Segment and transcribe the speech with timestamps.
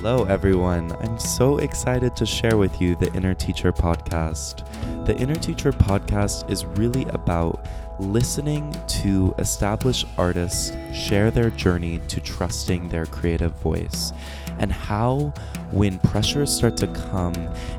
[0.00, 0.92] Hello, everyone.
[1.00, 4.64] I'm so excited to share with you the Inner Teacher podcast.
[5.06, 7.66] The Inner Teacher podcast is really about
[7.98, 14.12] listening to established artists share their journey to trusting their creative voice
[14.58, 15.32] and how
[15.70, 17.34] when pressures start to come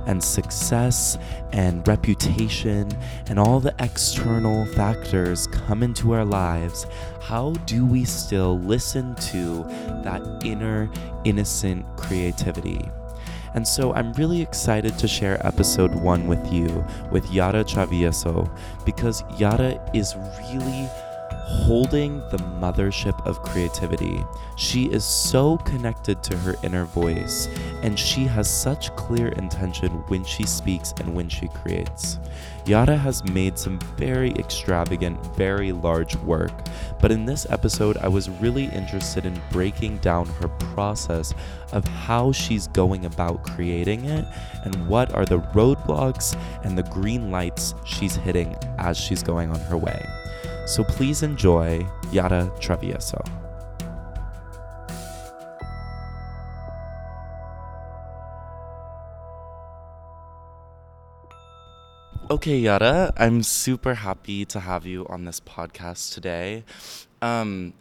[0.05, 1.17] and success
[1.51, 2.89] and reputation
[3.27, 6.85] and all the external factors come into our lives,
[7.21, 9.63] how do we still listen to
[10.03, 10.89] that inner
[11.25, 12.89] innocent creativity?
[13.55, 18.49] And so I'm really excited to share episode one with you with Yara Travieso
[18.85, 20.87] because Yara is really
[21.49, 24.23] holding the mothership of creativity.
[24.55, 27.47] She is so connected to her inner voice,
[27.81, 32.19] and she has such clear intention when she speaks and when she creates.
[32.65, 36.53] Yara has made some very extravagant, very large work,
[36.99, 41.33] but in this episode, I was really interested in breaking down her process
[41.71, 44.25] of how she's going about creating it
[44.63, 49.59] and what are the roadblocks and the green lights she's hitting as she's going on
[49.61, 50.05] her way.
[50.69, 53.19] So please enjoy Yara Travieso.
[62.29, 66.63] Okay, Yara, I'm super happy to have you on this podcast today.
[67.23, 67.73] Um,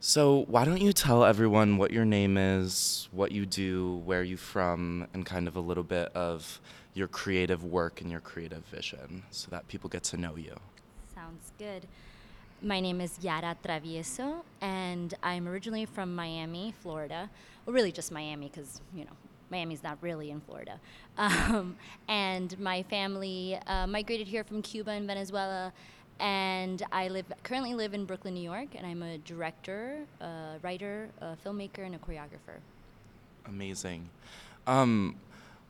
[0.00, 4.36] so, why don't you tell everyone what your name is, what you do, where you're
[4.36, 6.60] from, and kind of a little bit of
[6.92, 10.56] your creative work and your creative vision so that people get to know you?
[11.14, 11.86] Sounds good.
[12.62, 17.28] My name is Yara Travieso, and I'm originally from Miami, Florida.
[17.64, 19.10] Well, really just Miami, because, you know,
[19.50, 20.80] Miami's not really in Florida.
[21.18, 21.76] Um,
[22.08, 25.72] and my family uh, migrated here from Cuba and Venezuela,
[26.20, 31.08] and I live currently live in Brooklyn, New York, and I'm a director, a writer,
[31.22, 32.58] a filmmaker, and a choreographer.
[33.46, 34.10] Amazing.
[34.66, 35.16] Um,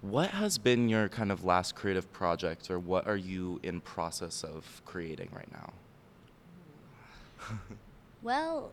[0.01, 4.43] what has been your kind of last creative project, or what are you in process
[4.43, 5.73] of creating right now?
[8.23, 8.71] Well,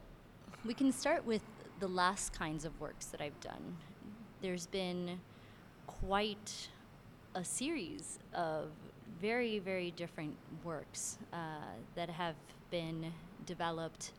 [0.65, 1.41] we can start with
[1.79, 3.77] the last kinds of works that I've done.
[4.41, 5.19] There's been
[5.87, 6.69] quite
[7.35, 8.69] a series of
[9.19, 11.37] very, very different works uh,
[11.95, 12.35] that have
[12.71, 13.11] been
[13.45, 14.11] developed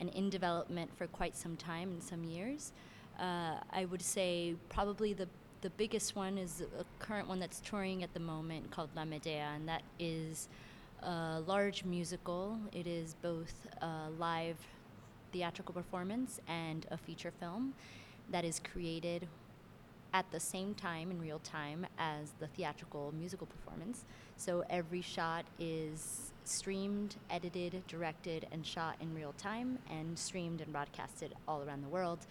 [0.00, 2.72] and in development for quite some time and some years.
[3.18, 5.28] Uh, I would say probably the
[5.60, 9.50] the biggest one is a current one that's touring at the moment called La Medea,
[9.54, 10.48] and that is
[11.04, 12.58] a large musical.
[12.72, 14.56] It is both a live
[15.32, 17.74] theatrical performance and a feature film
[18.30, 19.28] that is created
[20.14, 24.04] at the same time in real time as the theatrical musical performance.
[24.36, 30.72] So every shot is streamed, edited, directed, and shot in real time, and streamed and
[30.72, 32.26] broadcasted all around the world.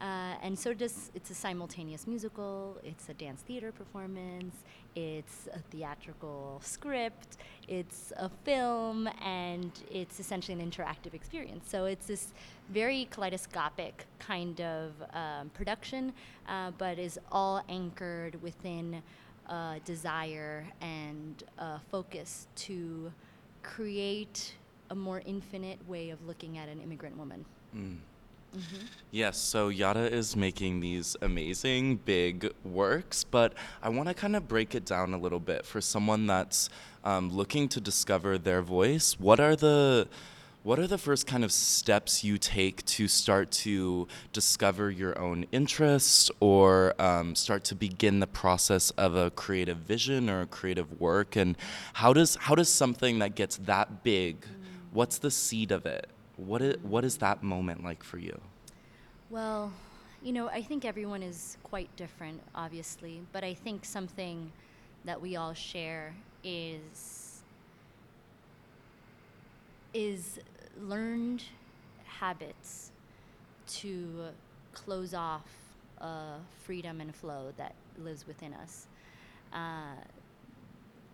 [0.00, 4.54] Uh, and so does it's a simultaneous musical, it's a dance theater performance,
[4.94, 11.68] it's a theatrical script, it's a film, and it's essentially an interactive experience.
[11.68, 12.32] So it's this
[12.70, 16.12] very kaleidoscopic kind of um, production,
[16.48, 19.02] uh, but is all anchored within
[19.48, 23.12] a desire and a focus to
[23.62, 24.54] create
[24.90, 27.44] a more infinite way of looking at an immigrant woman.
[27.76, 27.96] Mm.
[28.56, 28.86] Mm-hmm.
[29.10, 34.48] Yes, so Yara is making these amazing big works, but I want to kind of
[34.48, 36.68] break it down a little bit for someone that's
[37.04, 39.18] um, looking to discover their voice.
[39.18, 40.08] What are the
[40.64, 45.46] what are the first kind of steps you take to start to discover your own
[45.52, 51.00] interests or um, start to begin the process of a creative vision or a creative
[51.00, 51.36] work?
[51.36, 51.56] And
[51.94, 54.40] how does how does something that gets that big?
[54.42, 54.46] Mm.
[54.92, 56.10] What's the seed of it?
[56.38, 58.40] What is, what is that moment like for you?
[59.28, 59.72] Well,
[60.22, 64.50] you know, I think everyone is quite different, obviously, but I think something
[65.04, 67.42] that we all share is
[69.94, 70.38] is
[70.80, 71.42] learned
[72.04, 72.92] habits
[73.66, 74.26] to
[74.72, 75.46] close off
[76.00, 78.86] uh, freedom and flow that lives within us.
[79.52, 79.96] Uh,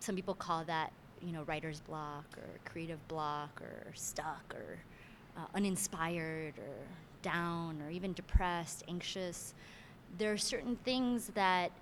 [0.01, 0.93] some people call that,
[1.23, 4.79] you know, writer's block or creative block or stuck or
[5.37, 6.87] uh, uninspired or
[7.23, 9.55] down or even depressed, anxious,
[10.19, 11.73] there are certain things that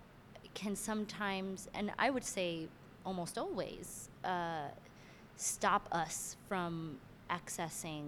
[0.54, 2.68] can sometimes, and I would say
[3.04, 4.68] almost always, uh,
[5.36, 6.98] stop us from
[7.30, 8.04] accessing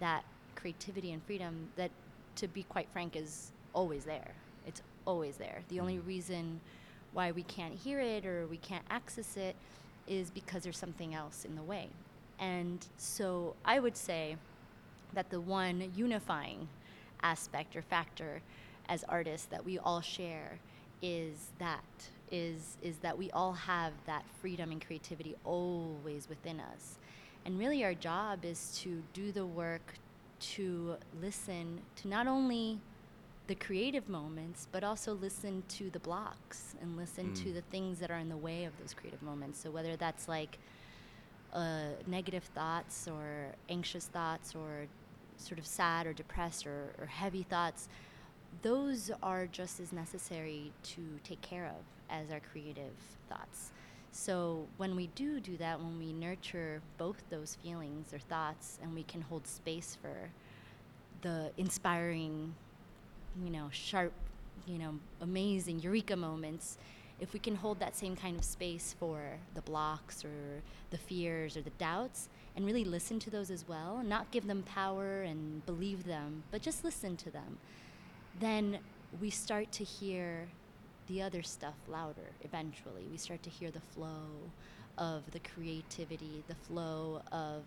[0.00, 0.24] that
[0.56, 1.90] creativity and freedom that,
[2.36, 4.32] to be quite frank, is always there.
[4.66, 5.60] It's always there.
[5.68, 6.60] The only reason
[7.12, 9.56] why we can't hear it or we can't access it
[10.06, 11.88] is because there's something else in the way.
[12.38, 14.36] And so I would say
[15.14, 16.68] that the one unifying
[17.22, 18.42] aspect or factor
[18.88, 20.58] as artists that we all share
[21.02, 21.84] is that
[22.30, 26.98] is is that we all have that freedom and creativity always within us.
[27.44, 29.94] And really our job is to do the work
[30.40, 32.78] to listen to not only
[33.46, 37.42] the creative moments, but also listen to the blocks and listen mm.
[37.42, 39.60] to the things that are in the way of those creative moments.
[39.60, 40.58] So whether that's like
[41.52, 44.86] uh, negative thoughts or anxious thoughts or
[45.40, 47.88] sort of sad or depressed or, or heavy thoughts,
[48.62, 52.92] those are just as necessary to take care of as our creative
[53.28, 53.72] thoughts.
[54.12, 58.94] So when we do do that, when we nurture both those feelings or thoughts, and
[58.94, 60.30] we can hold space for
[61.22, 62.54] the inspiring,
[63.44, 64.12] you know, sharp,
[64.66, 66.76] you know, amazing eureka moments,
[67.20, 69.20] if we can hold that same kind of space for
[69.54, 74.02] the blocks or the fears or the doubts and really listen to those as well,
[74.04, 77.58] not give them power and believe them, but just listen to them,
[78.38, 78.78] then
[79.20, 80.48] we start to hear
[81.06, 83.06] the other stuff louder eventually.
[83.10, 84.50] We start to hear the flow
[84.98, 87.62] of the creativity, the flow of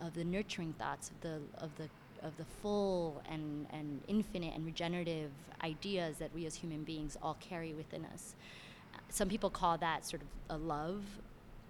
[0.00, 1.88] of the nurturing thoughts of the of the
[2.22, 5.30] of the full and, and infinite and regenerative
[5.62, 8.34] ideas that we as human beings all carry within us.
[9.08, 11.04] Some people call that sort of a love,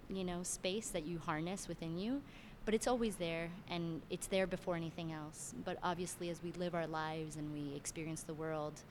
[0.09, 2.21] you know, space that you harness within you,
[2.65, 5.53] but it's always there and it's there before anything else.
[5.65, 8.81] But obviously, as we live our lives and we experience the world,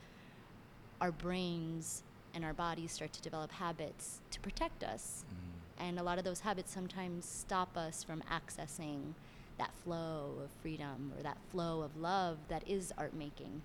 [1.01, 2.03] our brains
[2.33, 5.23] and our bodies start to develop habits to protect us.
[5.29, 5.87] Mm.
[5.87, 9.13] And a lot of those habits sometimes stop us from accessing
[9.57, 13.61] that flow of freedom or that flow of love that is art making.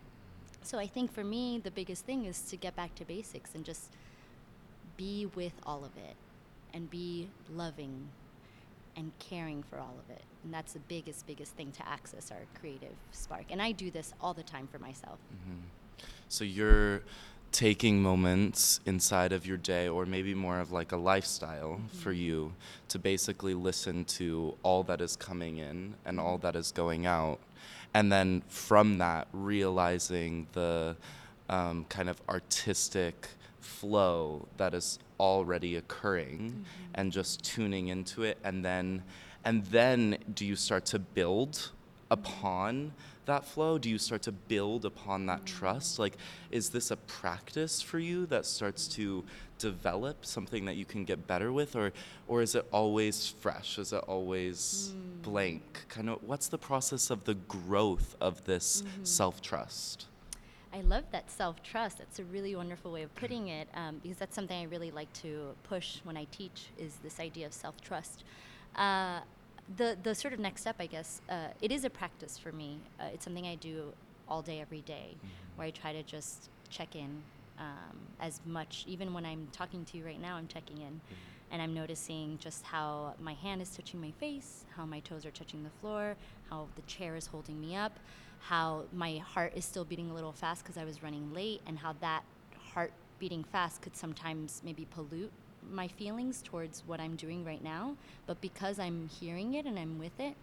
[0.62, 3.64] So I think for me, the biggest thing is to get back to basics and
[3.64, 3.92] just
[4.96, 6.16] be with all of it
[6.74, 8.08] and be loving
[8.98, 10.22] and caring for all of it.
[10.42, 13.44] And that's the biggest, biggest thing to access our creative spark.
[13.50, 15.18] And I do this all the time for myself.
[15.32, 15.60] Mm-hmm.
[16.28, 17.02] So you're
[17.52, 21.98] taking moments inside of your day or maybe more of like a lifestyle mm-hmm.
[21.98, 22.52] for you
[22.88, 27.38] to basically listen to all that is coming in and all that is going out
[27.94, 30.94] and then from that realizing the
[31.48, 33.28] um, kind of artistic
[33.68, 36.62] flow that is already occurring mm-hmm.
[36.94, 39.02] and just tuning into it and then
[39.44, 41.70] and then do you start to build
[42.10, 42.92] upon
[43.26, 43.78] that flow?
[43.78, 45.98] Do you start to build upon that trust?
[45.98, 46.16] Like,
[46.50, 49.24] is this a practice for you that starts to
[49.58, 51.92] develop something that you can get better with, or,
[52.26, 53.78] or is it always fresh?
[53.78, 55.22] Is it always mm.
[55.22, 55.84] blank?
[55.88, 59.04] Kind of, what's the process of the growth of this mm-hmm.
[59.04, 60.06] self trust?
[60.72, 61.98] I love that self trust.
[61.98, 65.12] That's a really wonderful way of putting it, um, because that's something I really like
[65.14, 66.66] to push when I teach.
[66.78, 68.24] Is this idea of self trust?
[68.76, 69.20] Uh,
[69.76, 72.78] the the sort of next step, I guess, uh, it is a practice for me.
[73.00, 73.92] Uh, it's something I do
[74.28, 75.26] all day, every day, mm-hmm.
[75.56, 77.22] where I try to just check in
[77.58, 78.84] um, as much.
[78.86, 81.52] Even when I'm talking to you right now, I'm checking in, mm-hmm.
[81.52, 85.30] and I'm noticing just how my hand is touching my face, how my toes are
[85.30, 86.16] touching the floor,
[86.50, 87.98] how the chair is holding me up,
[88.40, 91.78] how my heart is still beating a little fast because I was running late, and
[91.78, 92.22] how that
[92.72, 95.32] heart beating fast could sometimes maybe pollute
[95.70, 99.98] my feelings towards what I'm doing right now, but because I'm hearing it and I'm
[99.98, 100.34] with it,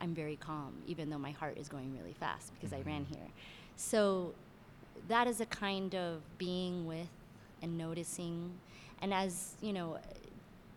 [0.00, 2.88] I'm very calm, even though my heart is going really fast because mm-hmm.
[2.88, 3.28] I ran here.
[3.76, 4.34] So
[5.08, 7.08] that is a kind of being with
[7.62, 8.52] and noticing.
[9.00, 9.98] And as you know,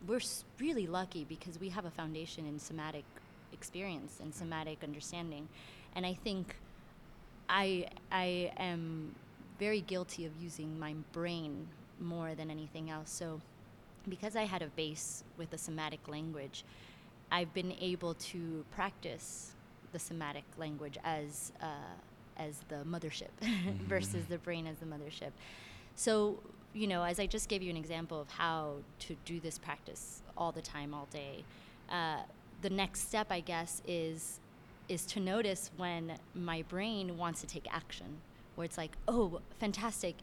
[0.07, 0.21] we're
[0.59, 3.05] really lucky because we have a foundation in somatic
[3.51, 5.47] experience and somatic understanding.
[5.95, 6.55] And I think
[7.49, 9.15] I I am
[9.59, 11.67] very guilty of using my brain
[11.99, 13.09] more than anything else.
[13.09, 13.41] So
[14.07, 16.63] because I had a base with the somatic language,
[17.31, 19.53] I've been able to practice
[19.91, 21.95] the somatic language as uh,
[22.37, 23.85] as the mothership mm-hmm.
[23.85, 25.31] versus the brain as the mothership.
[25.95, 26.37] So,
[26.73, 30.21] you know, as I just gave you an example of how to do this practice
[30.37, 31.45] all the time, all day,
[31.89, 32.19] uh,
[32.61, 34.39] the next step, I guess, is
[34.87, 38.17] is to notice when my brain wants to take action,
[38.55, 40.15] where it's like, oh, fantastic,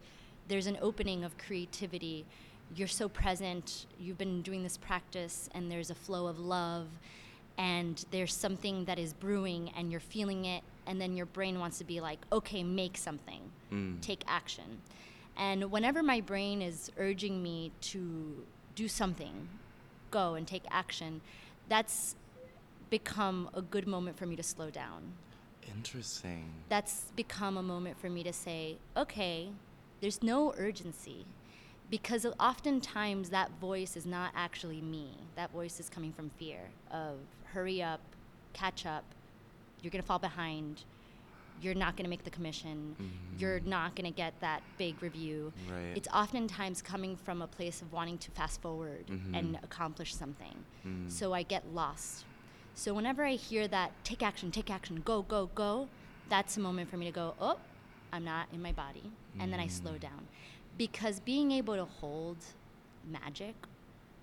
[0.49, 2.25] there's an opening of creativity
[2.75, 6.87] you're so present, you've been doing this practice, and there's a flow of love,
[7.59, 11.79] and there's something that is brewing, and you're feeling it, and then your brain wants
[11.79, 13.41] to be like, okay, make something,
[13.73, 14.01] mm.
[14.01, 14.81] take action.
[15.37, 19.49] And whenever my brain is urging me to do something,
[20.11, 21.21] go and take action,
[21.69, 22.17] that's
[23.03, 25.01] become a good moment for me to slow down.
[25.67, 26.45] Interesting.
[26.69, 29.49] That's become a moment for me to say, okay,
[30.03, 31.25] there's no urgency
[31.89, 35.09] because oftentimes that voice is not actually me.
[35.37, 38.01] That voice is coming from fear of hurry up,
[38.53, 39.05] catch up,
[39.81, 40.85] you're going to fall behind,
[41.63, 42.95] you're not going to make the commission.
[43.39, 45.53] You're not going to get that big review.
[45.65, 45.73] Mm-hmm.
[45.75, 45.97] Right.
[45.97, 49.65] It's oftentimes coming from a place of wanting to fast forward and Mhm.
[49.65, 50.57] accomplish something.
[50.87, 51.11] Mm.
[51.11, 52.25] So I get lost.
[52.75, 55.89] So whenever I hear that, take action, take action, go, go, go,
[56.29, 57.59] that's a moment for me to go, oh,
[58.13, 59.11] I'm not in my body.
[59.39, 60.01] And then I slow Mm.
[60.01, 60.27] down.
[60.79, 62.37] Because being able to hold
[63.11, 63.55] magic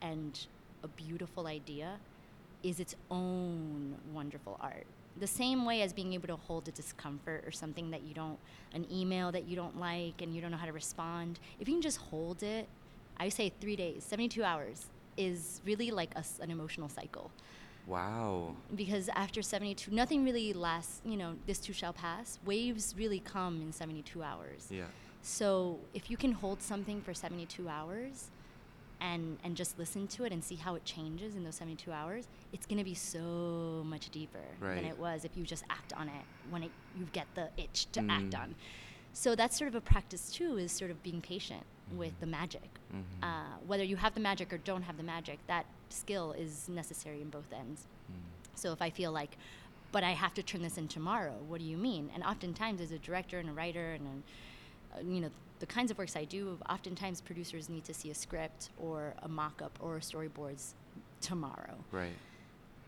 [0.01, 0.47] and
[0.83, 1.99] a beautiful idea
[2.63, 4.85] is its own wonderful art.
[5.17, 8.39] The same way as being able to hold a discomfort or something that you don't,
[8.73, 11.39] an email that you don't like and you don't know how to respond.
[11.59, 12.67] If you can just hold it,
[13.17, 14.87] I say three days, 72 hours
[15.17, 17.31] is really like a an emotional cycle.
[17.87, 18.55] Wow.
[18.75, 22.39] Because after 72, nothing really lasts, you know, this too shall pass.
[22.45, 24.67] Waves really come in 72 hours.
[24.69, 24.83] Yeah.
[25.21, 28.29] So if you can hold something for 72 hours
[29.01, 32.27] and, and just listen to it and see how it changes in those 72 hours,
[32.53, 36.07] it's going to be so much deeper than it was if you just act on
[36.07, 38.39] it when it, you get the itch to act Mm.
[38.41, 38.55] on.
[39.13, 41.63] So that's sort of a practice too, is sort of being patient
[41.95, 42.69] with the magic.
[42.93, 43.03] Mhm.
[43.23, 47.21] Uh, whether you have the magic or don't have the magic, that skill is necessary
[47.21, 47.87] in both ends.
[48.11, 48.15] Mm.
[48.55, 49.37] So if I feel like,
[49.91, 52.09] but I have to turn this in tomorrow, what do you mean?
[52.13, 54.23] And oftentimes, as a director and a writer, and
[54.93, 55.29] a, uh, you know,
[55.59, 59.27] the kinds of works I do, oftentimes producers need to see a script or a
[59.27, 60.73] mock-up or storyboards
[61.21, 61.75] tomorrow.
[61.91, 62.13] Right.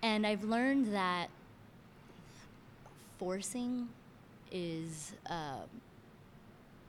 [0.04, 1.30] And I've learned that
[3.18, 3.90] forcing
[4.52, 5.70] is um,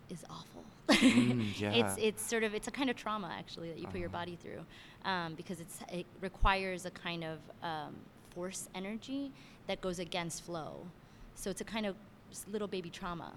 [0.09, 0.65] is awful.
[1.11, 1.71] Mm, yeah.
[1.71, 4.11] It's it's sort of it's a kind of trauma actually that you put your Uh-huh.
[4.11, 4.65] body through,
[5.05, 7.97] um, because it's it requires a kind of um,
[8.31, 9.33] force energy
[9.67, 10.87] that goes against flow.
[11.35, 11.97] So it's a kind of
[12.51, 13.33] little baby trauma,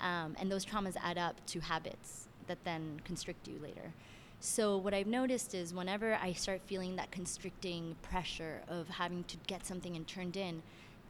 [0.00, 3.92] um, and those traumas add up to habits that then constrict you later.
[4.40, 9.36] So what I've noticed is whenever I start feeling that constricting pressure of having to
[9.46, 10.62] get something and turned in,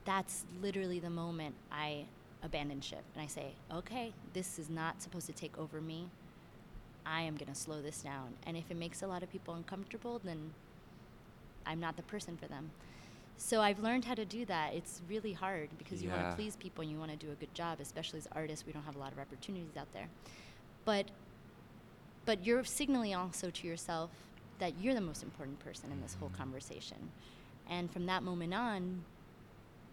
[0.04, 2.06] that's literally the moment I
[2.42, 6.08] abandon ship and I say, okay, this is not supposed to take over me.
[7.04, 8.34] I am going to slow this down.
[8.46, 10.52] And if it makes a lot of people uncomfortable, then
[11.66, 12.70] I'm not the person for them.
[13.38, 14.74] So I've learned how to do that.
[14.74, 17.36] It's really hard because you want to please people and you want to do a
[17.36, 18.66] good job, especially as artists.
[18.66, 20.08] We don't have a lot of opportunities out there.
[20.84, 21.06] But
[22.24, 24.10] but you're signaling also to yourself
[24.58, 26.38] that you're the most important person in this whole mm-hmm.
[26.38, 27.10] conversation.
[27.70, 29.02] And from that moment on,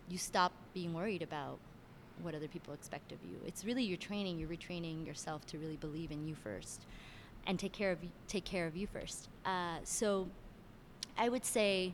[0.09, 1.59] you stop being worried about
[2.21, 3.37] what other people expect of you.
[3.45, 6.85] It's really your training, you're retraining yourself to really believe in you first
[7.47, 9.29] and take care of you, take care of you first.
[9.45, 10.27] Uh, so
[11.17, 11.93] I would say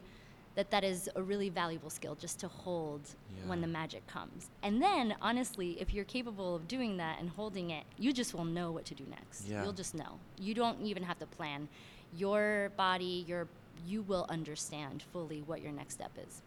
[0.55, 3.01] that that is a really valuable skill just to hold
[3.45, 4.49] when the magic comes.
[4.63, 8.45] And then honestly, if you're capable of doing that and holding it, you just will
[8.45, 9.47] know what to do next.
[9.47, 9.63] Yeah.
[9.63, 10.19] You'll just know.
[10.37, 11.67] You don't even have to plan.
[12.15, 13.47] Your body, your
[13.87, 16.41] you will understand fully what your next step is.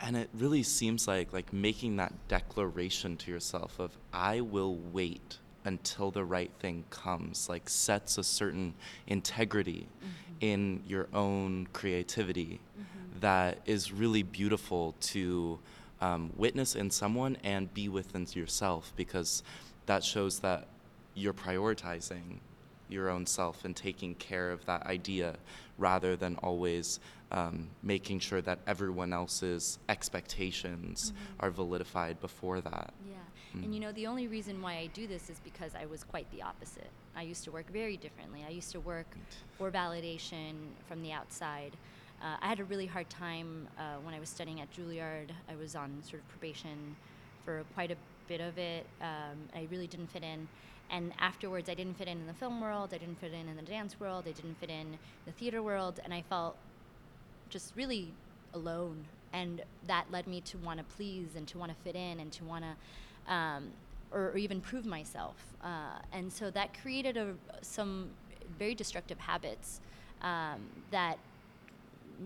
[0.00, 5.38] And it really seems like like making that declaration to yourself of I will wait
[5.64, 8.72] until the right thing comes like sets a certain
[9.06, 9.86] integrity
[10.40, 12.60] in your own creativity
[13.20, 15.58] that is really beautiful to
[16.00, 19.42] um, witness in someone and be within yourself because
[19.86, 20.66] that shows that
[21.14, 22.38] you're prioritizing
[22.88, 25.36] your own self and taking care of that idea
[25.78, 27.00] rather than always
[27.30, 32.92] um, making sure that everyone else's expectations are validified before that.
[33.08, 33.16] Yeah.
[33.56, 33.64] Mm.
[33.64, 36.30] And you know, the only reason why I do this is because I was quite
[36.30, 36.90] the opposite.
[37.16, 38.44] I used to work very differently.
[38.46, 39.06] I used to work
[39.58, 40.54] for validation
[40.88, 41.76] from the outside.
[42.22, 45.30] Uh, I had a really hard time uh, when I was studying at Juilliard.
[45.48, 46.94] I was on sort of probation
[47.44, 47.96] for quite a
[48.28, 48.86] bit of it.
[49.00, 50.46] Um, I really didn't fit in.
[50.90, 53.56] And afterwards, I didn't fit in in the film world, I didn't fit in in
[53.56, 56.56] the dance world, I didn't fit in the theater world, and I felt
[57.50, 58.12] just really
[58.54, 59.04] alone.
[59.32, 62.32] And that led me to want to please and to want to fit in and
[62.32, 63.68] to want to, um,
[64.10, 65.36] or, or even prove myself.
[65.62, 68.08] Uh, and so that created a, some
[68.58, 69.80] very destructive habits
[70.22, 71.16] um, that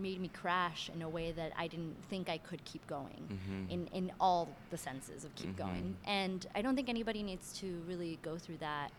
[0.01, 3.71] made me crash in a way that I didn't think I could keep going Mhm.
[3.71, 5.95] in, in all the senses of keep going.
[6.05, 6.09] Mhm.
[6.09, 8.91] And I don't think anybody needs to really go through that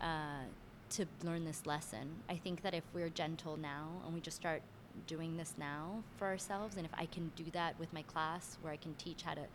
[0.00, 0.44] uh,
[0.90, 2.08] to learn this lesson.
[2.30, 4.62] I think that if we're gentle now and we just start
[5.06, 8.72] doing this now for ourselves, and if I can do that with my class where
[8.72, 9.46] I can teach how to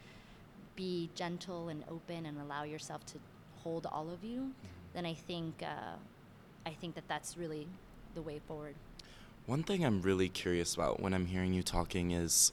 [0.75, 3.17] be gentle and open and allow yourself to
[3.63, 4.51] hold all of you,
[4.93, 5.95] then I think uh,
[6.65, 7.67] I think that that's really
[8.13, 8.75] the way forward.
[9.45, 12.51] One thing I'm really curious about when I'm hearing you talking is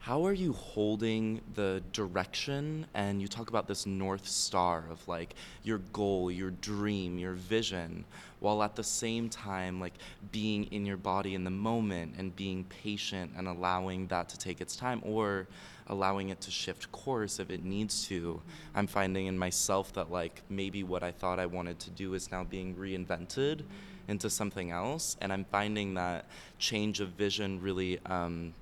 [0.00, 2.86] how are you holding the direction?
[2.94, 8.04] And you talk about this north star of like your goal your dream your vision
[8.40, 9.94] while at the same time like
[10.30, 14.60] being in your body in the moment and being patient and allowing that to take
[14.60, 15.46] its time or
[15.88, 18.40] allowing it to shift course if it needs to.
[18.74, 22.30] I'm finding in myself that like maybe what i thought i wanted to do is
[22.30, 23.62] now being reinvented
[24.06, 25.16] into something else.
[25.20, 26.26] And i'm finding that
[26.58, 28.54] change of vision really um,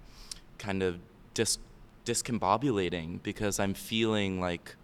[0.59, 0.99] kind of
[1.37, 1.59] dis-
[2.07, 4.75] discombobulating because I'm feeling like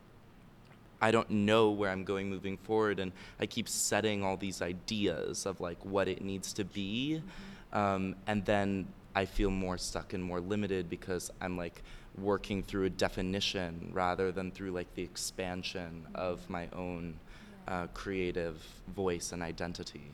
[1.01, 5.47] I don't know where I'm going moving forward, and I keep setting all these ideas
[5.47, 7.21] of like what it needs to be,
[7.73, 11.83] um, and then I feel more stuck and more limited because I'm like
[12.17, 17.19] working through a definition rather than through like the expansion of my own
[17.67, 20.13] uh, creative voice and identity.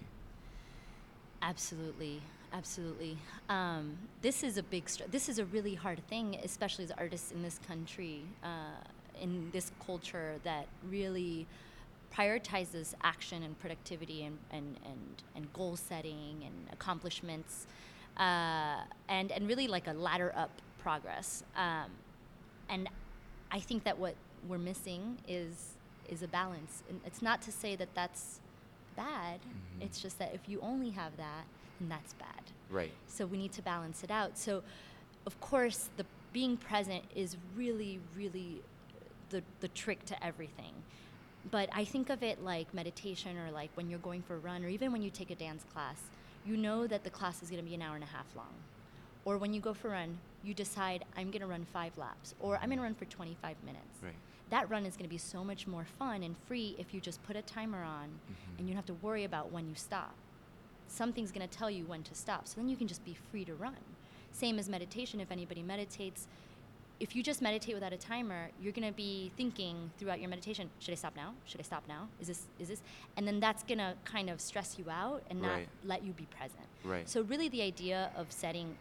[1.42, 2.23] Absolutely.
[2.52, 3.17] Absolutely.
[3.49, 7.31] Um, this is a big, str- this is a really hard thing, especially as artists
[7.31, 8.83] in this country, uh,
[9.21, 11.47] in this culture that really
[12.17, 17.67] prioritizes action and productivity and, and, and, and goal setting and accomplishments,
[18.17, 21.45] uh, and, and really like a ladder up progress.
[21.55, 21.90] Um,
[22.71, 22.88] and
[23.50, 24.14] I think that what
[24.49, 25.75] we're missing is,
[26.09, 26.83] is a balance.
[26.88, 28.40] And it's not to say that that's
[28.97, 29.83] bad, mm-hmm.
[29.83, 31.45] it's just that if you only have that,
[31.80, 32.42] and that's bad.
[32.70, 32.92] Right.
[33.06, 34.37] So we need to balance it out.
[34.37, 34.62] So,
[35.26, 38.61] of course, the being present is really, really
[39.30, 40.73] the the trick to everything.
[41.50, 44.64] But I think of it like meditation, or like when you're going for a run,
[44.64, 46.00] or even when you take a dance class.
[46.47, 48.54] You know that the class is going to be an hour and a half long.
[49.26, 52.35] Or when you go for a run, you decide I'm going to run five laps,
[52.40, 53.99] or I'm going to run for 25 minutes.
[54.02, 54.14] Right
[54.50, 57.23] that run is going to be so much more fun and free if you just
[57.25, 58.58] put a timer on mm-hmm.
[58.58, 60.14] and you don't have to worry about when you stop
[60.88, 62.49] something's going to tell you when to stop.
[62.49, 63.76] So then you can just be free to run.
[64.33, 66.26] Same as meditation, if anybody meditates,
[67.00, 70.68] if you just meditate without a timer, you're going to be thinking throughout your meditation,
[70.80, 71.33] should I stop now?
[71.45, 72.09] Should I stop now?
[72.21, 72.83] Is this is this?
[73.16, 75.68] And then that's going to kind of stress you out and not right.
[75.85, 76.66] let you be present.
[76.85, 77.09] Right.
[77.09, 78.76] So really the idea of setting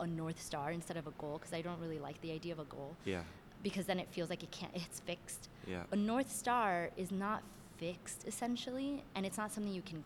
[0.00, 2.58] a north star instead of a goal because I don't really like the idea of
[2.58, 2.94] a goal.
[3.04, 3.22] Yeah.
[3.62, 5.48] Because then it feels like it can't it's fixed.
[5.66, 5.82] Yeah.
[5.92, 7.42] A north star is not
[7.78, 10.04] fixed essentially and it's not something you can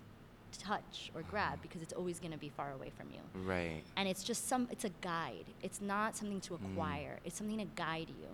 [0.58, 3.20] touch or grab because it's always going to be far away from you.
[3.46, 3.82] Right.
[3.96, 5.46] And it's just some it's a guide.
[5.62, 6.72] It's not something to mm.
[6.72, 7.16] acquire.
[7.16, 7.26] Mm.
[7.26, 8.28] It's something to guide you.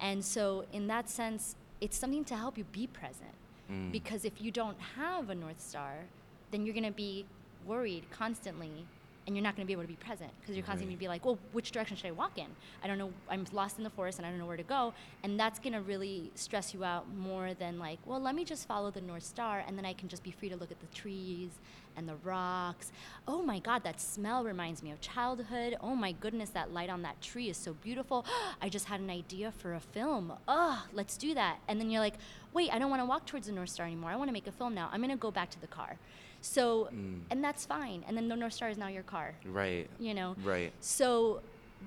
[0.00, 3.34] And so in that sense, it's something to help you be present.
[3.70, 3.92] Mm.
[3.92, 6.06] Because if you don't have a north star,
[6.50, 7.24] then you're going to be
[7.66, 8.86] worried constantly
[9.26, 11.00] and you're not going to be able to be present because you're constantly right.
[11.00, 12.46] be like, well, which direction should I walk in?
[12.82, 13.12] I don't know.
[13.28, 14.92] I'm lost in the forest and I don't know where to go.
[15.22, 18.68] And that's going to really stress you out more than like, well, let me just
[18.68, 20.94] follow the North Star and then I can just be free to look at the
[20.94, 21.50] trees
[21.96, 22.92] and the rocks.
[23.26, 25.76] Oh my God, that smell reminds me of childhood.
[25.80, 28.26] Oh my goodness, that light on that tree is so beautiful.
[28.62, 30.32] I just had an idea for a film.
[30.48, 31.58] Oh, let's do that.
[31.68, 32.14] And then you're like,
[32.52, 34.10] wait, I don't want to walk towards the North Star anymore.
[34.10, 34.88] I want to make a film now.
[34.92, 35.96] I'm going to go back to the car.
[36.44, 37.20] So, mm.
[37.30, 38.04] and that's fine.
[38.06, 39.34] And then the North Star is now your car.
[39.46, 39.88] Right.
[39.98, 40.36] You know?
[40.44, 40.72] Right.
[40.80, 41.40] So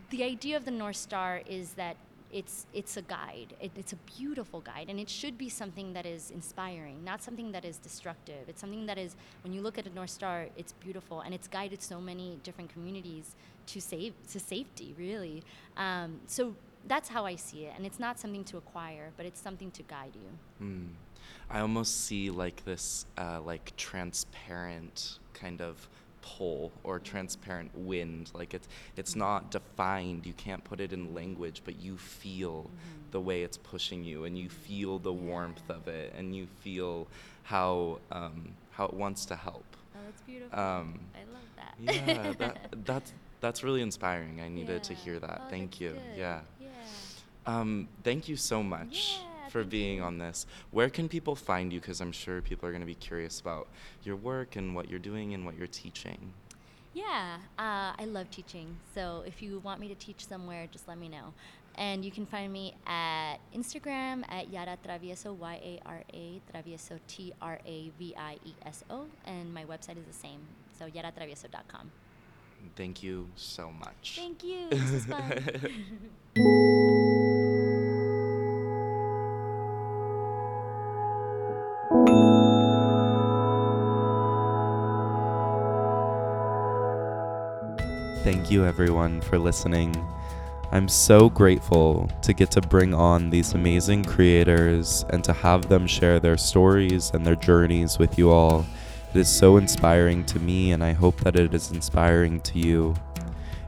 [0.10, 1.96] the idea of the North Star is that
[2.32, 3.54] it's it's a guide.
[3.62, 7.52] It, it's a beautiful guide, and it should be something that is inspiring, not something
[7.52, 8.50] that is destructive.
[8.50, 11.48] It's something that is when you look at a North Star, it's beautiful, and it's
[11.48, 13.36] guided so many different communities
[13.68, 15.44] to save to safety, really.
[15.78, 16.56] Um, so
[16.88, 19.84] that's how I see it, and it's not something to acquire, but it's something to
[19.84, 20.66] guide you.
[20.66, 20.88] Mm.
[21.50, 25.88] I almost see like this uh, like transparent kind of
[26.22, 28.32] pull or transparent wind.
[28.34, 30.26] Like it's it's not defined.
[30.26, 33.12] You can't put it in language, but you feel mm-hmm.
[33.12, 37.08] the way it's pushing you, and you feel the warmth of it, and you feel
[37.44, 39.66] how um, how it wants to help.
[39.96, 40.60] Oh, that's beautiful.
[40.60, 42.08] Um, I love that.
[42.08, 44.42] yeah, that that's that's really inspiring.
[44.42, 44.80] I needed yeah.
[44.80, 45.42] to hear that.
[45.46, 45.92] Oh, thank you.
[45.92, 46.18] Good.
[46.18, 46.42] Yeah.
[47.48, 49.18] Um, thank you so much.
[49.20, 50.46] Yeah for being on this.
[50.72, 51.80] Where can people find you?
[51.80, 53.68] Because I'm sure people are going to be curious about
[54.04, 56.34] your work and what you're doing and what you're teaching.
[56.94, 58.76] Yeah, uh, I love teaching.
[58.96, 61.34] So if you want me to teach somewhere, just let me know.
[61.76, 67.00] And you can find me at Instagram at Yara Travieso, Y A R A Travieso,
[67.08, 69.06] T R A V I E S O.
[69.26, 70.40] And my website is the same,
[70.78, 71.92] so yaratravieso.com.
[72.76, 74.16] Thank you so much.
[74.16, 74.70] Thank you.
[74.72, 75.44] This was fun.
[88.28, 89.96] Thank you, everyone, for listening.
[90.74, 95.88] I'm so grateful to get to bring on these amazing creators and to have them
[95.88, 98.66] share their stories and their journeys with you all.
[99.14, 102.96] It is so inspiring to me, and I hope that it is inspiring to you.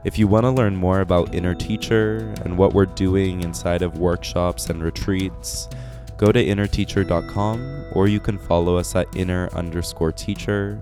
[0.04, 3.96] If you want to learn more about Inner Teacher and what we're doing inside of
[3.96, 5.70] workshops and retreats,
[6.18, 10.78] go to innerteacher.com or you can follow us at inner underscore teacher.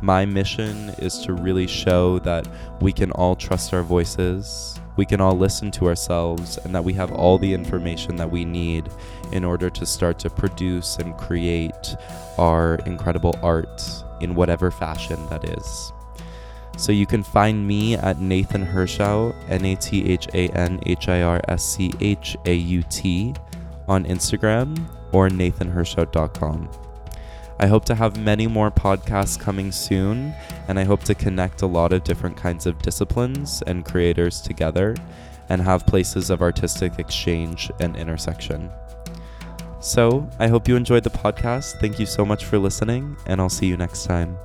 [0.00, 2.46] My mission is to really show that
[2.80, 6.92] we can all trust our voices, we can all listen to ourselves, and that we
[6.94, 8.88] have all the information that we need
[9.32, 11.96] in order to start to produce and create
[12.36, 13.82] our incredible art
[14.20, 15.92] in whatever fashion that is.
[16.76, 21.08] So you can find me at Nathan Hirschaut, N A T H A N H
[21.08, 23.34] I R S C H A U T,
[23.88, 24.78] on Instagram
[25.12, 26.87] or nathanhirschaut.com.
[27.60, 30.32] I hope to have many more podcasts coming soon,
[30.68, 34.94] and I hope to connect a lot of different kinds of disciplines and creators together
[35.48, 38.70] and have places of artistic exchange and intersection.
[39.80, 41.80] So, I hope you enjoyed the podcast.
[41.80, 44.38] Thank you so much for listening, and I'll see you next time.